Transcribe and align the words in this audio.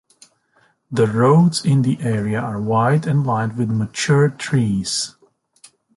The 0.91 1.05
roads 1.05 1.63
in 1.63 1.83
the 1.83 1.99
area 2.01 2.39
are 2.39 2.59
wide 2.59 3.05
and 3.05 3.23
lined 3.23 3.55
with 3.55 3.69
mature 3.69 4.29
trees. 4.29 5.13